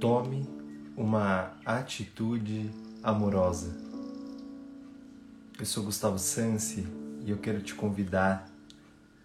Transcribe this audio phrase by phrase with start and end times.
[0.00, 0.46] Tome
[0.96, 2.70] uma atitude
[3.02, 3.74] amorosa.
[5.58, 6.86] Eu sou Gustavo Sansi
[7.24, 8.46] e eu quero te convidar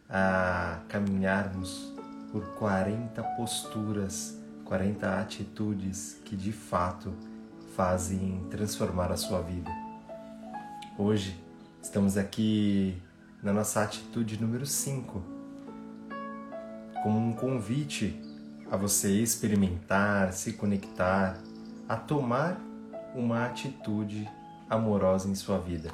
[0.10, 1.94] a caminharmos
[2.32, 7.14] por 40 posturas, 40 atitudes que de fato
[7.76, 9.70] fazem transformar a sua vida.
[10.98, 11.38] Hoje
[11.82, 13.02] estamos aqui
[13.42, 15.24] na nossa atitude número 5,
[17.04, 18.29] como um convite
[18.72, 21.38] a você experimentar, se conectar,
[21.88, 22.60] a tomar
[23.16, 24.30] uma atitude
[24.70, 25.91] amorosa em sua vida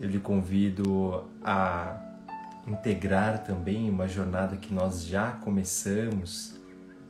[0.00, 1.98] eu lhe convido a
[2.66, 6.54] integrar também uma jornada que nós já começamos,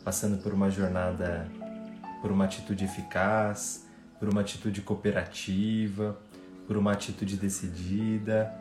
[0.05, 1.49] passando por uma jornada,
[2.21, 3.87] por uma atitude eficaz,
[4.19, 6.19] por uma atitude cooperativa,
[6.67, 8.53] por uma atitude decidida.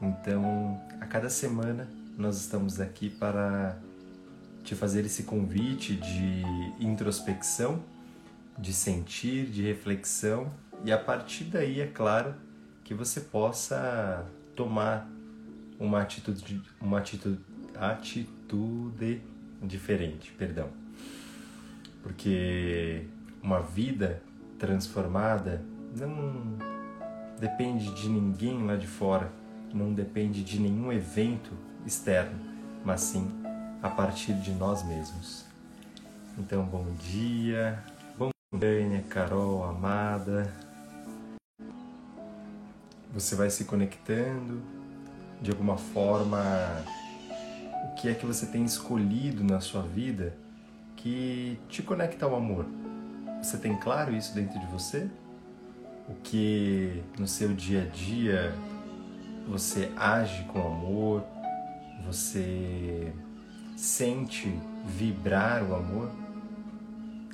[0.00, 3.78] Então, a cada semana nós estamos aqui para
[4.66, 6.42] te fazer esse convite de
[6.80, 7.80] introspecção,
[8.58, 10.52] de sentir, de reflexão
[10.84, 12.34] e a partir daí, é claro,
[12.82, 14.26] que você possa
[14.56, 15.08] tomar
[15.78, 17.38] uma atitude, uma atitude,
[17.76, 19.22] atitude
[19.62, 20.68] diferente, perdão.
[22.02, 23.04] Porque
[23.40, 24.20] uma vida
[24.58, 25.64] transformada
[25.96, 26.58] não
[27.38, 29.30] depende de ninguém lá de fora,
[29.72, 31.52] não depende de nenhum evento
[31.84, 32.38] externo,
[32.84, 33.45] mas sim
[33.82, 35.44] a partir de nós mesmos.
[36.38, 37.82] Então, bom dia,
[38.18, 40.52] bom dia, Carol, amada
[43.16, 44.60] você vai se conectando
[45.40, 46.38] de alguma forma
[47.84, 50.36] o que é que você tem escolhido na sua vida
[50.96, 52.66] que te conecta ao amor.
[53.42, 55.08] Você tem claro isso dentro de você?
[56.06, 58.54] O que no seu dia a dia
[59.48, 61.24] você age com amor,
[62.04, 63.14] você
[63.76, 66.10] sente vibrar o amor?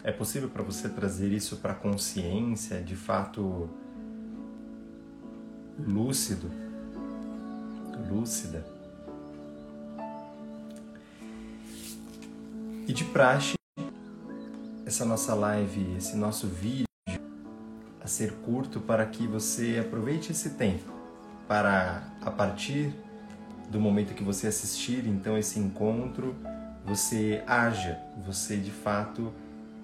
[0.04, 3.70] É possível para você trazer isso para a consciência, de fato
[5.78, 6.50] lúcido,
[8.10, 8.66] lúcida.
[12.88, 13.54] E de praxe,
[14.84, 16.86] essa nossa live, esse nosso vídeo
[18.02, 20.92] a ser curto para que você aproveite esse tempo
[21.46, 22.92] para a partir
[23.72, 26.36] do momento que você assistir então esse encontro,
[26.84, 29.32] você haja, você de fato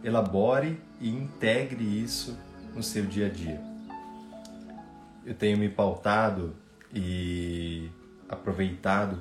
[0.04, 2.38] elabore e integre isso
[2.74, 3.68] no seu dia a dia
[5.28, 6.56] eu tenho me pautado
[6.90, 7.90] e
[8.26, 9.18] aproveitado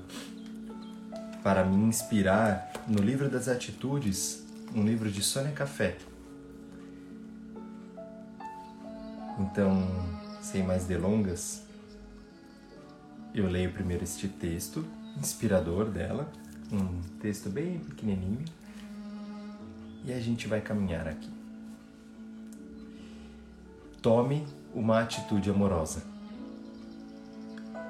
[1.44, 4.42] para me inspirar no livro das atitudes,
[4.74, 5.98] um livro de Sônia Café.
[9.38, 9.86] Então,
[10.42, 11.67] sem mais delongas,
[13.40, 14.84] eu leio primeiro este texto
[15.16, 16.32] inspirador dela,
[16.72, 18.46] um texto bem pequenininho,
[20.04, 21.30] e a gente vai caminhar aqui.
[24.02, 26.04] Tome uma atitude amorosa.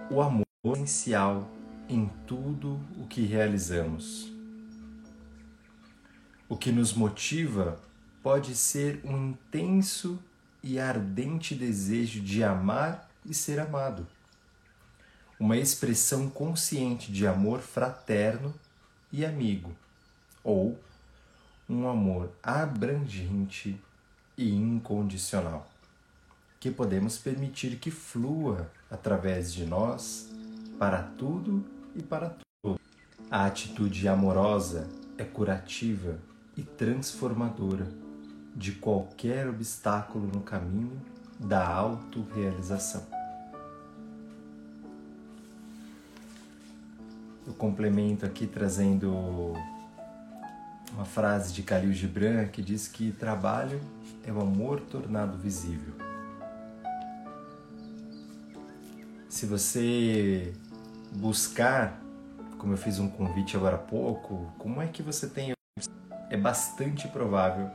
[0.10, 1.50] O amor é essencial
[1.88, 4.32] em tudo o que realizamos.
[6.50, 7.80] O que nos motiva
[8.24, 10.20] pode ser um intenso
[10.64, 14.08] e ardente desejo de amar e ser amado.
[15.40, 18.54] Uma expressão consciente de amor fraterno
[19.12, 19.72] e amigo,
[20.44, 20.80] ou
[21.70, 23.80] um amor abrangente
[24.38, 25.68] e incondicional
[26.60, 30.30] que podemos permitir que flua através de nós
[30.80, 31.64] para tudo
[31.96, 32.80] e para tudo.
[33.30, 34.88] A atitude amorosa
[35.18, 36.18] é curativa
[36.56, 37.88] e transformadora
[38.56, 41.00] de qualquer obstáculo no caminho
[41.40, 43.17] da autorrealização.
[47.48, 49.54] Eu complemento aqui trazendo
[50.94, 53.80] uma frase de Khalil Gibran que diz que trabalho
[54.24, 56.08] é o amor tornado visível.
[59.38, 60.52] se você
[61.12, 62.02] buscar,
[62.58, 65.54] como eu fiz um convite agora há pouco, como é que você tem.
[66.32, 67.70] É bastante provável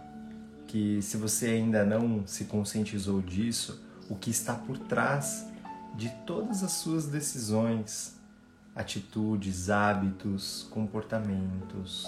[0.67, 3.81] que, se você ainda não se conscientizou disso,
[4.11, 5.47] o que está por trás
[5.95, 8.17] de todas as suas decisões,
[8.75, 12.07] atitudes, hábitos, comportamentos,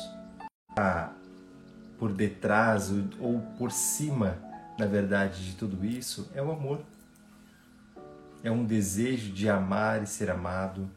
[1.99, 2.91] por detrás
[3.21, 4.39] ou por cima,
[4.79, 6.81] na verdade, de tudo isso é o amor.
[8.43, 10.91] É um desejo de amar e ser amado,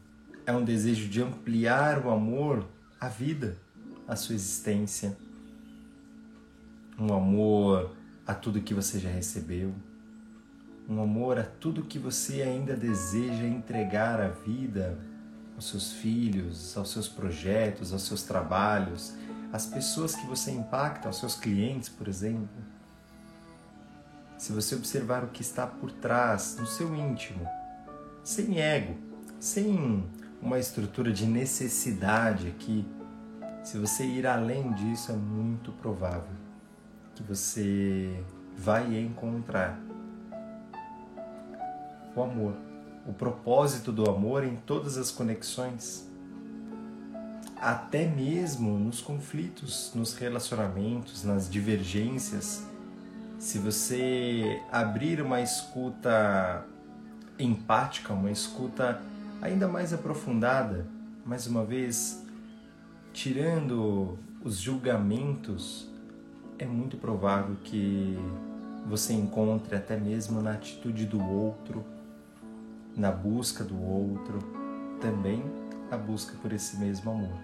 [0.44, 2.66] é um desejo de ampliar o amor
[3.00, 3.56] à vida,
[4.06, 5.16] à sua existência,
[6.98, 7.94] um amor
[8.26, 9.72] a tudo que você já recebeu,
[10.88, 14.98] um amor a tudo que você ainda deseja entregar à vida,
[15.58, 19.12] aos seus filhos, aos seus projetos, aos seus trabalhos,
[19.52, 22.48] as pessoas que você impacta, os seus clientes, por exemplo.
[24.36, 27.44] Se você observar o que está por trás, no seu íntimo,
[28.22, 28.96] sem ego,
[29.40, 30.08] sem
[30.40, 32.86] uma estrutura de necessidade aqui,
[33.64, 36.36] se você ir além disso, é muito provável
[37.16, 38.22] que você
[38.56, 39.76] vai encontrar
[42.14, 42.67] o amor,
[43.08, 46.06] o propósito do amor em todas as conexões,
[47.56, 52.66] até mesmo nos conflitos, nos relacionamentos, nas divergências.
[53.38, 56.66] Se você abrir uma escuta
[57.38, 59.00] empática, uma escuta
[59.40, 60.86] ainda mais aprofundada,
[61.24, 62.22] mais uma vez,
[63.14, 65.88] tirando os julgamentos,
[66.58, 68.18] é muito provável que
[68.86, 71.82] você encontre até mesmo na atitude do outro,
[72.98, 74.38] na busca do outro,
[75.00, 75.42] também
[75.90, 77.38] a busca por esse mesmo amor,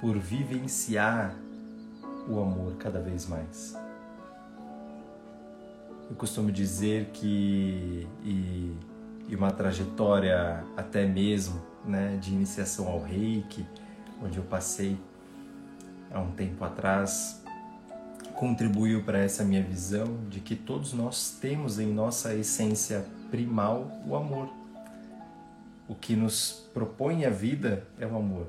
[0.00, 1.34] por vivenciar
[2.26, 3.76] o amor cada vez mais.
[6.10, 8.74] Eu costumo dizer que e
[9.28, 13.64] e uma trajetória até mesmo né, de iniciação ao reiki,
[14.24, 14.98] onde eu passei
[16.10, 17.42] há um tempo atrás,
[18.34, 24.16] contribuiu para essa minha visão de que todos nós temos em nossa essência primal o
[24.16, 24.48] amor.
[25.88, 28.48] O que nos propõe a vida é o amor.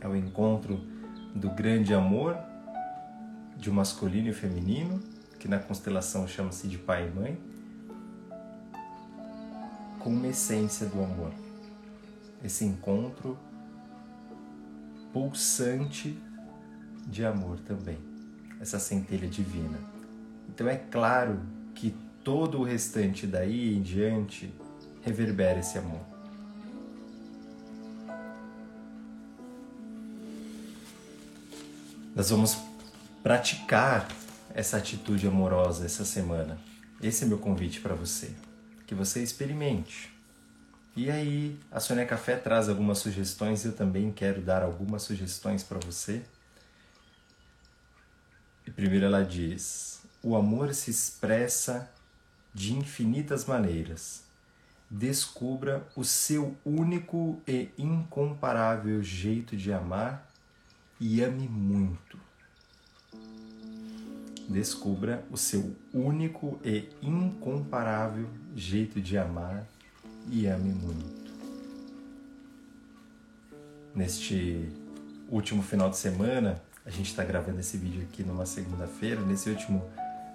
[0.00, 0.80] É o encontro
[1.34, 2.36] do grande amor
[3.56, 5.00] de um masculino e feminino,
[5.38, 7.38] que na constelação chama-se de pai e mãe,
[10.00, 11.32] com uma essência do amor.
[12.42, 13.38] Esse encontro
[15.12, 16.18] pulsante
[17.06, 17.98] de amor também,
[18.60, 19.78] essa centelha divina.
[20.48, 21.40] Então é claro
[21.74, 24.52] que todo o restante daí em diante
[25.02, 26.17] reverbera esse amor.
[32.18, 32.58] Nós vamos
[33.22, 34.08] praticar
[34.52, 36.58] essa atitude amorosa essa semana.
[37.00, 38.34] Esse é meu convite para você
[38.88, 40.12] que você experimente.
[40.96, 45.78] E aí, a Sônia Café traz algumas sugestões, eu também quero dar algumas sugestões para
[45.78, 46.24] você.
[48.66, 51.88] E primeiro ela diz: o amor se expressa
[52.52, 54.24] de infinitas maneiras.
[54.90, 60.27] Descubra o seu único e incomparável jeito de amar
[61.00, 62.28] e ame muito
[64.48, 69.66] descubra o seu único e incomparável jeito de amar
[70.30, 71.28] e ame muito.
[73.94, 74.68] Neste
[75.28, 79.20] último final de semana, a gente está gravando esse vídeo aqui numa segunda-feira.
[79.20, 79.84] Nesse último,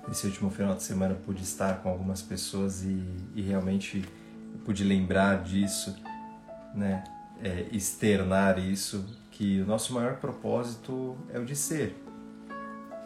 [0.07, 3.03] nesse último final de semana, pude estar com algumas pessoas e,
[3.35, 4.05] e realmente
[4.63, 5.95] pude lembrar disso,
[6.75, 7.03] né?
[7.41, 12.03] É, externar isso, que o nosso maior propósito é o de ser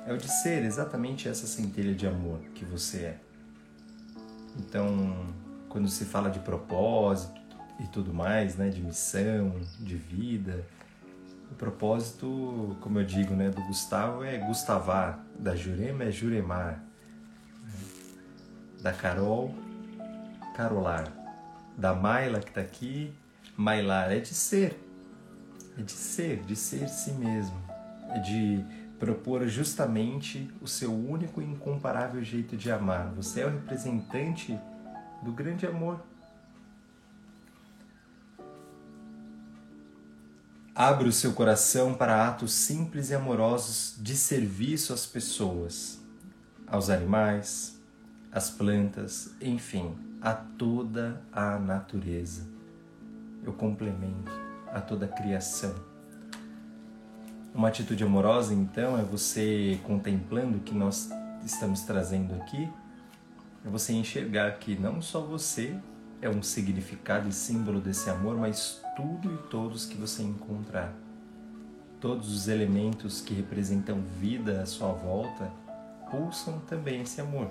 [0.08, 3.20] é o de ser exatamente essa centelha de amor que você é.
[4.58, 5.36] Então,
[5.68, 7.42] quando se fala de propósito
[7.78, 10.66] e tudo mais, né, de missão, de vida,
[11.52, 16.82] o propósito, como eu digo, né, do Gustavo é Gustavar, da Jurema é Juremar,
[17.66, 17.74] né,
[18.82, 19.54] da Carol,
[20.56, 21.12] Carolar,
[21.78, 23.14] da Maila que está aqui,
[23.58, 24.80] Mailar, é de ser,
[25.84, 27.58] de ser, de ser si mesmo,
[28.10, 28.66] é de
[29.00, 33.12] propor justamente o seu único e incomparável jeito de amar.
[33.16, 34.60] Você é o representante
[35.22, 36.02] do grande amor.
[40.74, 46.00] Abra o seu coração para atos simples e amorosos de serviço às pessoas,
[46.68, 47.80] aos animais,
[48.32, 52.48] às plantas, enfim, a toda a natureza.
[53.44, 54.47] Eu complemento
[54.78, 55.76] a toda a criação
[57.58, 61.10] uma atitude amorosa, então, é você contemplando o que nós
[61.44, 62.72] estamos trazendo aqui,
[63.66, 65.76] é você enxergar que não só você
[66.22, 70.94] é um significado e símbolo desse amor, mas tudo e todos que você encontrar.
[72.00, 75.52] Todos os elementos que representam vida à sua volta
[76.12, 77.50] pulsam também esse amor.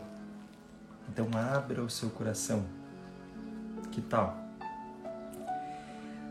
[1.09, 2.65] Então abra o seu coração.
[3.91, 4.46] Que tal?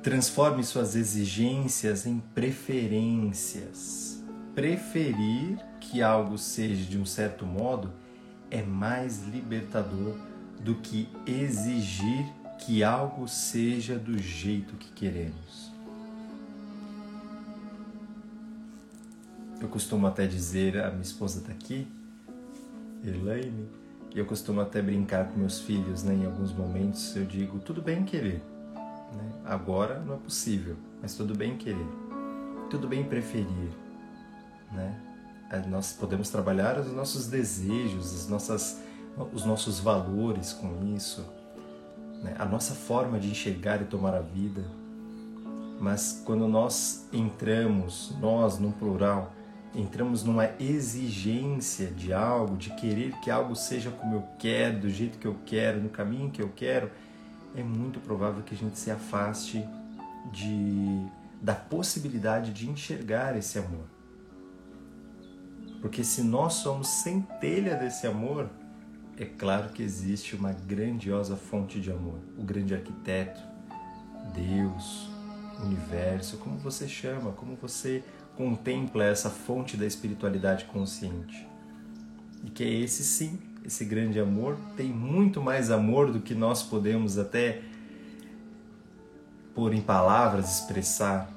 [0.06, 4.24] Transforme suas exigências em preferências.
[4.54, 7.92] Preferir que algo seja de um certo modo
[8.52, 10.16] é mais libertador
[10.64, 12.24] do que exigir
[12.60, 15.72] que algo seja do jeito que queremos.
[19.60, 21.88] Eu costumo até dizer, a minha esposa está aqui,
[23.04, 23.68] Elaine,
[24.14, 26.14] e eu costumo até brincar com meus filhos, né?
[26.14, 28.44] Em alguns momentos eu digo, tudo bem querer,
[29.16, 29.32] né?
[29.46, 31.88] Agora não é possível, mas tudo bem querer,
[32.70, 33.72] tudo bem preferir.
[34.72, 35.02] Né?
[35.70, 38.82] nós podemos trabalhar os nossos desejos, as nossas,
[39.32, 41.26] os nossos valores com isso,
[42.22, 42.36] né?
[42.38, 44.64] a nossa forma de enxergar e tomar a vida.
[45.80, 49.34] Mas quando nós entramos, nós no plural,
[49.74, 55.18] entramos numa exigência de algo, de querer que algo seja como eu quero, do jeito
[55.18, 56.90] que eu quero, no caminho que eu quero,
[57.56, 59.68] é muito provável que a gente se afaste
[60.32, 61.08] de,
[61.42, 63.86] da possibilidade de enxergar esse amor.
[65.82, 68.50] Porque se nós somos centelha desse amor,
[69.18, 73.40] é claro que existe uma grandiosa fonte de amor, o grande arquiteto,
[74.34, 75.10] Deus,
[75.64, 78.04] universo, como você chama, como você
[78.36, 81.48] contempla essa fonte da espiritualidade consciente.
[82.44, 86.62] E que é esse sim, esse grande amor, tem muito mais amor do que nós
[86.62, 87.62] podemos até
[89.56, 91.30] pôr em palavras, expressar.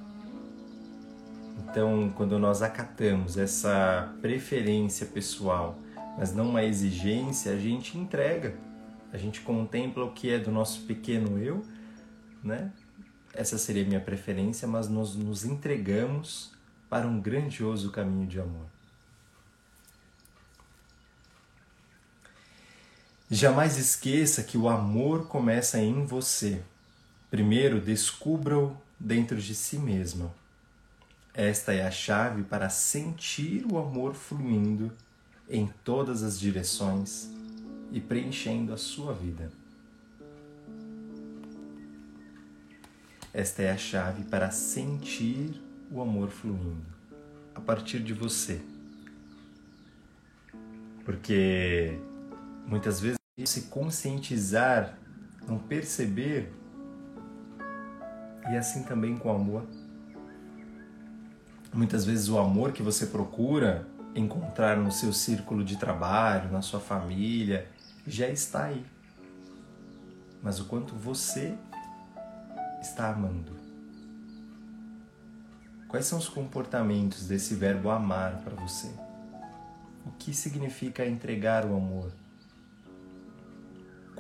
[1.59, 5.79] Então, quando nós acatamos essa preferência pessoal,
[6.19, 8.55] mas não uma exigência, a gente entrega.
[9.13, 11.65] A gente contempla o que é do nosso pequeno eu,
[12.43, 12.73] né?
[13.33, 16.53] Essa seria a minha preferência, mas nós nos entregamos
[16.91, 18.78] para um grandioso caminho de amor.
[23.31, 26.63] Jamais esqueça que o amor começa em você.
[27.31, 30.33] Primeiro, descubra-o dentro de si mesmo.
[31.35, 34.91] Esta é a chave para sentir o amor fluindo
[35.47, 37.29] em todas as direções
[37.93, 39.53] e preenchendo a sua vida.
[43.33, 46.83] Esta é a chave para sentir o amor fluindo
[47.55, 48.63] a partir de você.
[51.05, 51.99] Porque
[52.67, 54.99] muitas vezes se conscientizar,
[55.47, 56.53] não perceber,
[58.51, 59.65] e assim também com o amor.
[61.73, 66.81] Muitas vezes o amor que você procura encontrar no seu círculo de trabalho, na sua
[66.81, 67.69] família,
[68.07, 68.85] já está aí.
[70.43, 71.57] Mas o quanto você
[72.81, 73.53] está amando.
[75.89, 78.89] Quais são os comportamentos desse verbo amar para você?
[80.07, 82.13] O que significa entregar o amor?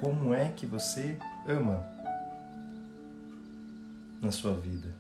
[0.00, 1.85] Como é que você ama
[4.23, 4.95] na sua vida?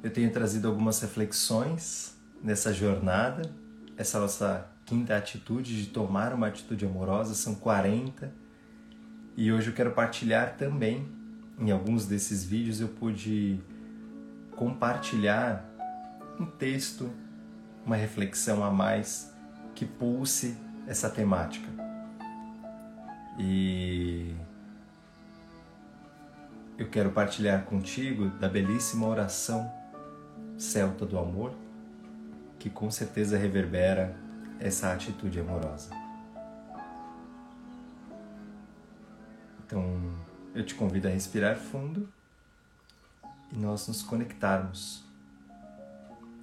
[0.00, 3.50] Eu tenho trazido algumas reflexões nessa jornada,
[3.96, 8.32] essa nossa quinta atitude de tomar uma atitude amorosa, são 40.
[9.36, 11.08] E hoje eu quero partilhar também,
[11.58, 13.60] em alguns desses vídeos eu pude
[14.54, 15.69] compartilhar
[16.40, 17.12] um texto,
[17.84, 19.30] uma reflexão a mais
[19.74, 20.56] que pulse
[20.86, 21.68] essa temática.
[23.38, 24.34] E
[26.78, 29.70] eu quero partilhar contigo da belíssima oração
[30.56, 31.52] celta do amor,
[32.58, 34.16] que com certeza reverbera
[34.58, 35.90] essa atitude amorosa.
[39.66, 39.84] Então,
[40.54, 42.08] eu te convido a respirar fundo
[43.52, 45.09] e nós nos conectarmos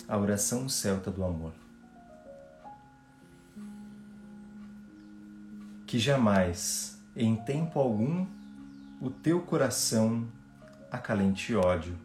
[0.07, 1.53] à oração celta do amor.
[5.85, 8.25] Que jamais, em tempo algum,
[9.01, 10.27] o teu coração
[10.91, 11.97] acalente ódio.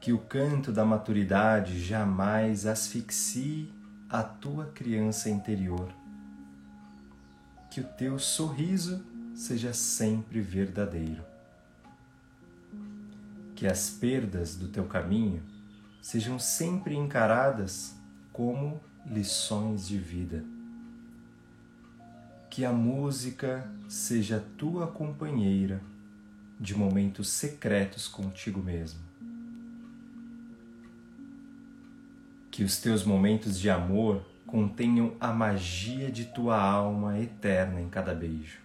[0.00, 3.72] Que o canto da maturidade jamais asfixie
[4.08, 5.92] a tua criança interior.
[7.70, 11.22] Que o teu sorriso seja sempre verdadeiro.
[13.54, 15.42] Que as perdas do teu caminho
[16.00, 17.96] sejam sempre encaradas
[18.32, 20.44] como lições de vida.
[22.48, 25.80] Que a música seja tua companheira
[26.58, 29.10] de momentos secretos contigo mesmo
[32.50, 38.12] Que os teus momentos de amor contenham a magia de tua alma eterna em cada
[38.12, 38.58] beijo.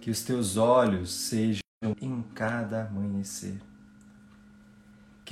[0.00, 1.60] Que os teus olhos sejam
[2.00, 3.60] em cada amanhecer.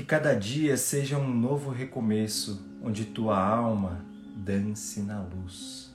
[0.01, 4.03] Que cada dia seja um novo recomeço onde tua alma
[4.35, 5.93] dance na luz.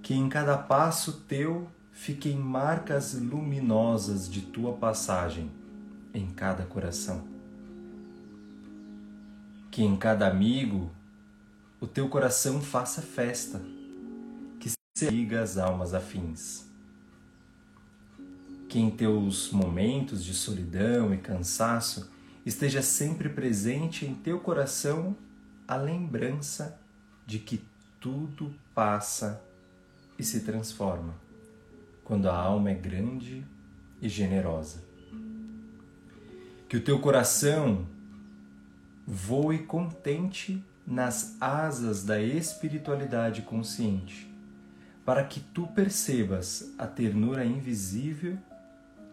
[0.00, 5.50] Que em cada passo teu fiquem marcas luminosas de tua passagem
[6.14, 7.24] em cada coração.
[9.68, 10.88] Que em cada amigo
[11.80, 13.60] o teu coração faça festa,
[14.60, 16.64] que se liga às almas afins.
[18.68, 22.10] Que em teus momentos de solidão e cansaço
[22.44, 25.16] esteja sempre presente em teu coração
[25.66, 26.80] a lembrança
[27.26, 27.62] de que
[28.00, 29.42] tudo passa
[30.18, 31.14] e se transforma
[32.06, 33.44] quando a alma é grande
[34.00, 34.84] e generosa.
[36.68, 37.84] Que o teu coração
[39.04, 44.32] voe contente nas asas da espiritualidade consciente,
[45.04, 48.38] para que tu percebas a ternura invisível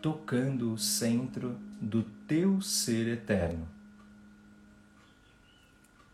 [0.03, 3.65] tocando o centro do teu ser eterno.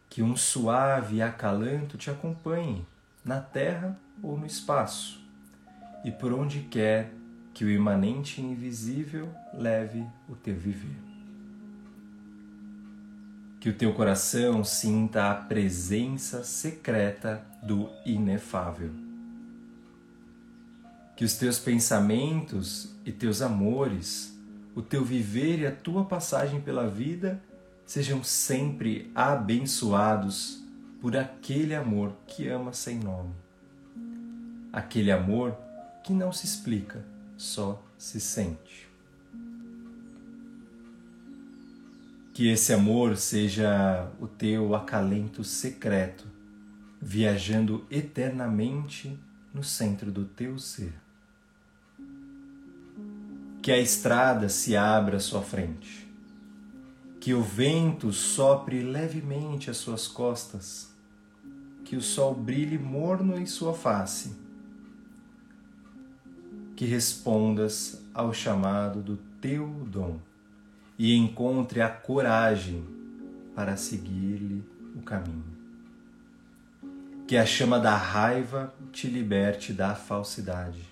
[0.08, 2.86] Que um suave acalanto te acompanhe
[3.26, 5.20] na terra ou no espaço,
[6.06, 7.12] e por onde quer
[7.52, 10.98] que o imanente invisível leve o teu viver.
[13.60, 19.09] Que o teu coração sinta a presença secreta do inefável.
[21.20, 24.40] Que os teus pensamentos e teus amores,
[24.74, 27.44] o teu viver e a tua passagem pela vida
[27.86, 30.64] sejam sempre abençoados
[31.02, 33.36] por aquele amor que ama sem nome.
[34.72, 35.58] Aquele amor
[36.06, 37.04] que não se explica,
[37.36, 38.88] só se sente.
[42.34, 46.26] Que esse amor seja o teu acalento secreto,
[47.02, 49.20] viajando eternamente
[49.54, 51.09] no centro do teu ser.
[53.62, 56.08] Que a estrada se abra à sua frente.
[57.20, 60.94] Que o vento sopre levemente às suas costas.
[61.84, 64.50] Que o sol brilhe morno em sua face
[66.80, 70.18] que respondas ao chamado do teu dom
[70.98, 72.88] e encontre a coragem
[73.54, 74.64] para seguir-lhe
[74.96, 75.58] o caminho.
[77.28, 80.89] Que a chama da raiva te liberte da falsidade.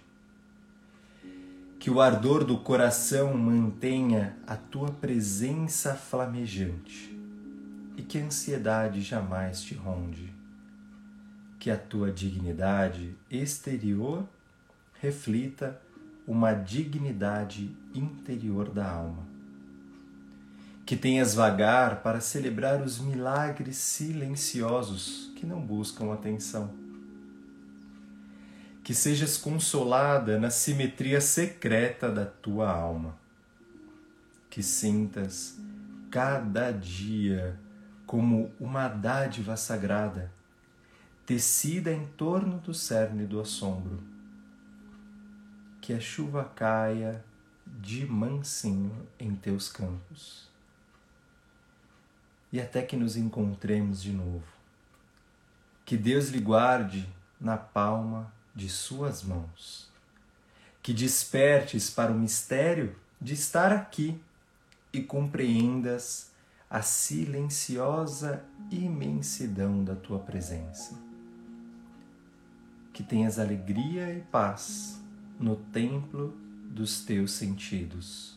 [1.88, 7.18] Que o ardor do coração mantenha a tua presença flamejante
[7.96, 10.36] e que a ansiedade jamais te ronde.
[11.58, 14.28] Que a tua dignidade exterior
[15.00, 15.80] reflita
[16.28, 19.26] uma dignidade interior da alma.
[20.86, 26.70] Que tenhas vagar para celebrar os milagres silenciosos que não buscam atenção.
[28.88, 33.18] Que sejas consolada na simetria secreta da tua alma.
[34.50, 35.60] Que sintas
[36.10, 37.60] cada dia
[38.06, 40.32] como uma dádiva sagrada,
[41.26, 44.02] tecida em torno do cerne do assombro
[45.82, 47.22] que a chuva caia
[47.66, 50.50] de mansinho em teus campos.
[52.54, 54.48] E até que nos encontremos de novo.
[55.84, 57.06] Que Deus lhe guarde
[57.38, 59.88] na palma de suas mãos.
[60.82, 64.20] Que despertes para o mistério de estar aqui
[64.92, 66.32] e compreendas
[66.68, 70.96] a silenciosa imensidão da tua presença.
[72.92, 75.00] Que tenhas alegria e paz
[75.40, 76.36] no templo
[76.72, 78.36] dos teus sentidos.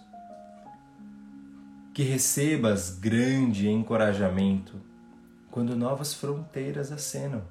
[1.94, 4.78] Que recebas grande encorajamento
[5.50, 7.42] quando novas fronteiras acenam.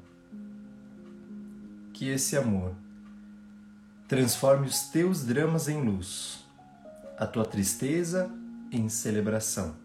[1.99, 2.73] Que esse amor
[4.07, 6.45] transforme os teus dramas em luz,
[7.17, 8.31] a tua tristeza
[8.71, 9.75] em celebração,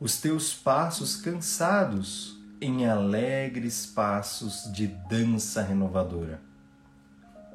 [0.00, 6.42] os teus passos cansados em alegres passos de dança renovadora.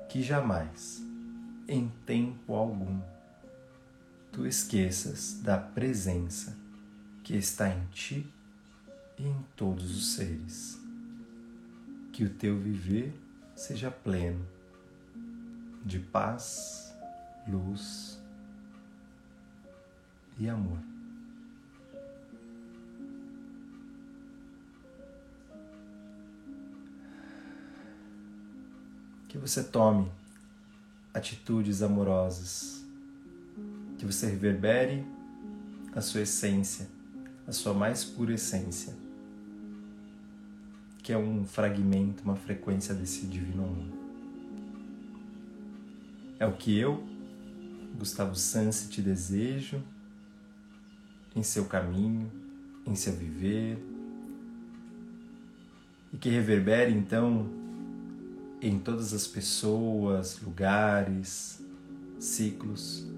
[0.08, 1.03] Que jamais
[1.67, 3.01] em tempo algum
[4.32, 6.56] tu esqueças da presença
[7.21, 8.34] que está em ti
[9.19, 10.80] e em todos os seres.
[12.13, 13.27] Que o teu viver
[13.58, 14.48] seja pleno
[15.84, 16.96] de paz,
[17.48, 18.22] luz
[20.38, 20.78] e amor.
[29.28, 30.12] Que você tome
[31.13, 32.86] atitudes amorosas,
[33.98, 35.04] que você reverbere
[35.96, 36.88] a sua essência,
[37.48, 38.96] a sua mais pura essência,
[41.08, 43.88] que é um fragmento, uma frequência desse divino amor.
[46.38, 47.02] É o que eu,
[47.98, 49.82] Gustavo Sansi, te desejo
[51.34, 52.30] em seu caminho,
[52.86, 53.82] em seu viver,
[56.12, 57.50] e que reverbere então
[58.62, 61.63] em todas as pessoas, lugares,
[62.20, 63.10] ciclos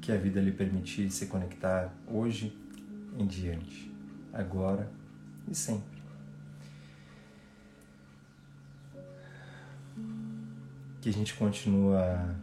[0.00, 2.56] que a vida lhe permitir se conectar hoje
[3.18, 3.92] em diante,
[4.32, 4.88] agora
[5.50, 6.01] e sempre.
[11.02, 12.34] Que a gente continua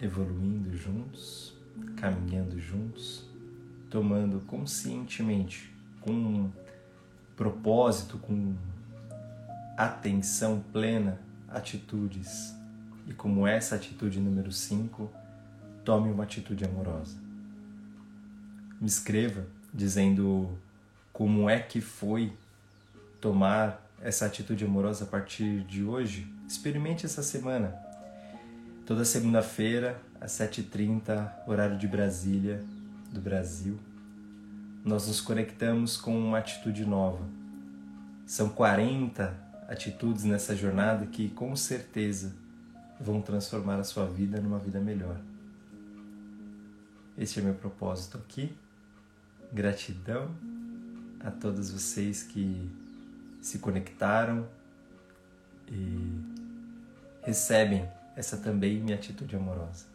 [0.00, 1.54] evoluindo juntos,
[1.96, 3.28] caminhando juntos,
[3.90, 6.50] tomando conscientemente, com
[7.36, 8.54] propósito, com
[9.76, 12.54] atenção plena atitudes
[13.08, 15.10] e como essa atitude número 5,
[15.84, 17.16] tome uma atitude amorosa.
[18.80, 20.56] Me escreva dizendo
[21.12, 22.32] como é que foi
[23.20, 26.32] tomar essa atitude amorosa a partir de hoje.
[26.48, 27.74] Experimente essa semana.
[28.86, 32.64] Toda segunda-feira, às 7h30, horário de Brasília,
[33.12, 33.78] do Brasil,
[34.84, 37.24] nós nos conectamos com uma atitude nova.
[38.26, 39.36] São 40
[39.68, 42.34] atitudes nessa jornada que, com certeza,
[43.00, 45.20] vão transformar a sua vida numa vida melhor.
[47.16, 48.56] Este é meu propósito aqui.
[49.52, 50.30] Gratidão
[51.20, 52.70] a todos vocês que
[53.40, 54.46] se conectaram
[55.68, 56.20] e
[57.22, 59.86] recebem essa também minha atitude amorosa.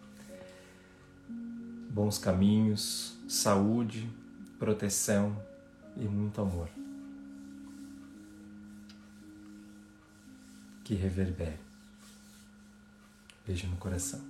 [1.90, 4.10] Bons caminhos, saúde,
[4.60, 5.42] proteção
[5.96, 6.70] e muito amor.
[10.84, 11.60] Que reverbere.
[13.46, 14.22] Beijo no coração.